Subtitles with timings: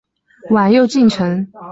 [0.49, 1.47] 晚又进城。